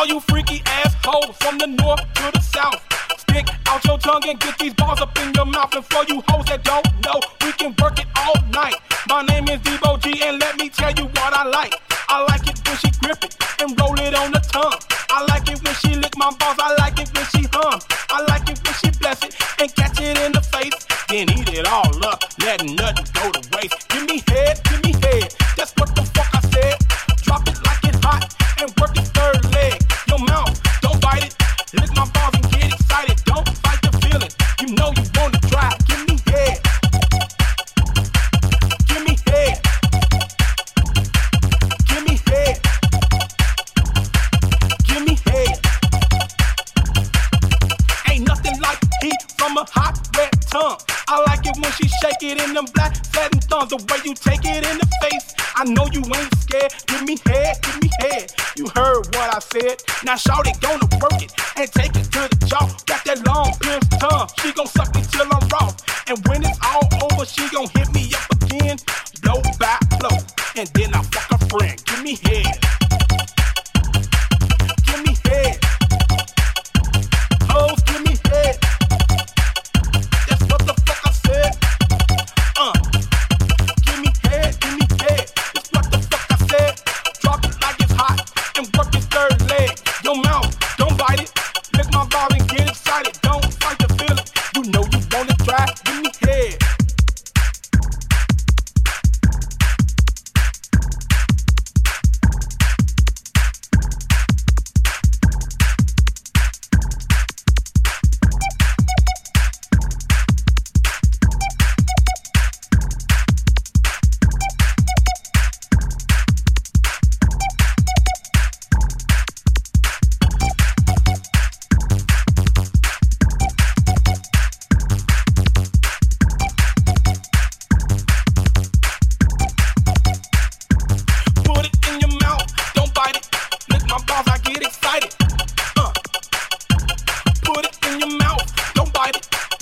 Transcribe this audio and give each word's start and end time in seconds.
all 0.00 0.06
you 0.06 0.20
freaky 0.20 0.62
assholes 0.64 1.36
from 1.40 1.58
the 1.58 1.66
north 1.66 2.00
to 2.14 2.30
the 2.32 2.40
south. 2.40 2.80
Stick 3.18 3.46
out 3.66 3.84
your 3.84 3.98
tongue 3.98 4.26
and 4.26 4.40
get 4.40 4.58
these 4.58 4.72
balls 4.72 4.98
up 4.98 5.14
in 5.20 5.30
your 5.34 5.44
mouth. 5.44 5.74
And 5.74 5.84
for 5.84 6.04
you 6.08 6.22
hoes 6.26 6.46
that 6.46 6.64
don't 6.64 6.88
know, 7.04 7.20
we 7.44 7.52
can 7.52 7.74
work 7.82 7.98
it 8.00 8.06
all 8.16 8.40
night. 8.48 8.76
My 9.08 9.20
name 9.22 9.46
is 9.48 9.60
Debo 9.60 10.00
G, 10.02 10.22
and 10.22 10.40
let 10.40 10.56
me 10.56 10.70
tell 10.70 10.92
you 10.92 11.04
what 11.04 11.32
I 11.34 11.44
like. 11.44 11.74
I 12.08 12.24
like 12.32 12.48
it 12.48 12.56
when 12.66 12.76
she 12.78 12.90
grip 13.02 13.22
it 13.22 13.36
and 13.60 13.78
roll 13.78 13.98
it 14.00 14.14
on 14.14 14.32
the 14.32 14.40
tongue. 14.40 14.80
I 15.10 15.20
like 15.28 15.46
it 15.52 15.62
when 15.62 15.74
she 15.74 15.94
lick 15.94 16.16
my 16.16 16.30
balls. 16.40 16.56
I 16.58 16.74
like 16.78 16.98
it 16.98 17.12
when 17.14 17.26
she 17.26 17.46
hum. 17.52 17.78
I 18.08 18.22
like 18.24 18.48
it 18.48 18.58
when 18.64 18.74
she 18.80 18.88
bless 19.00 19.22
it 19.22 19.36
and 19.60 19.68
catch 19.76 20.00
it 20.00 20.16
in 20.16 20.32
the 20.32 20.40
face. 20.40 20.80
Then 21.10 21.28
eat 21.28 21.52
it 21.52 21.66
all 21.66 21.92
up, 22.06 22.24
let 22.40 22.64
nothing 22.64 23.08
go 23.12 23.30
to 23.32 23.42
waste. 23.52 23.88
Give 23.90 24.08
me 24.08 24.22
head, 24.28 24.60
give 24.64 24.82
me 24.82 24.89
from 49.50 49.66
a 49.66 49.70
hot 49.70 49.98
wet 50.16 50.32
tongue. 50.42 50.78
I 51.08 51.18
like 51.26 51.46
it 51.46 51.56
when 51.58 51.72
she 51.72 51.88
shake 51.88 52.22
it 52.22 52.40
in 52.40 52.54
them 52.54 52.66
black 52.74 52.94
satin 53.06 53.40
thongs. 53.40 53.70
The 53.70 53.76
way 53.76 53.98
you 54.04 54.14
take 54.14 54.44
it 54.44 54.62
in 54.62 54.78
the 54.78 54.88
face, 55.02 55.34
I 55.56 55.64
know 55.64 55.86
you 55.90 56.02
ain't 56.06 56.30
scared. 56.38 56.72
Give 56.86 57.02
me 57.02 57.18
head, 57.26 57.58
give 57.62 57.82
me 57.82 57.90
head. 58.00 58.32
You 58.56 58.68
heard 58.68 59.06
what 59.14 59.34
I 59.34 59.40
said. 59.40 59.82
Now 60.04 60.16
shout 60.16 60.46
it, 60.46 60.60
gonna 60.60 60.86
work 61.02 61.22
it 61.22 61.32
and 61.56 61.66
take 61.72 61.96
it 61.96 62.06
to 62.14 62.22
the 62.30 62.46
jaw. 62.46 62.66
Got 62.86 63.04
that 63.04 63.26
long 63.26 63.50
pierced 63.58 63.90
tongue. 63.98 64.28
She 64.40 64.52
gon' 64.52 64.66
suck 64.66 64.94
it 64.94 65.06
till 65.10 65.26
I'm 65.26 65.48
raw. 65.48 65.74
And 66.06 66.18
when 66.28 66.44
it's 66.44 66.58
all 66.62 66.86
over, 67.10 67.24
she 67.26 67.48
gon' 67.50 67.68
hit 67.74 67.90
me 67.92 68.12
up 68.14 68.30
again, 68.42 68.78
blow 69.22 69.42
by 69.58 69.78
blow. 69.98 70.18
And 70.54 70.68
then 70.74 70.94
I 70.94 71.02
fuck 71.10 71.30
a 71.34 71.38
friend. 71.50 71.74
Give 71.86 72.02
me 72.02 72.14
head. 72.22 72.79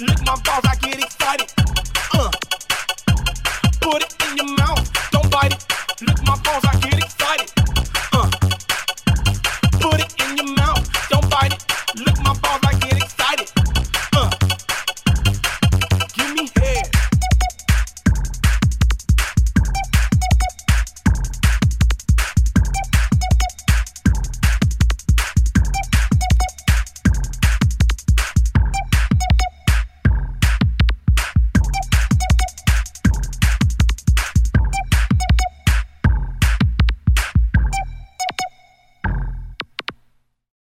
Lick 0.00 0.18
my 0.24 0.36
balls, 0.44 0.64
I 0.64 0.76
get 0.76 1.00
it. 1.00 1.07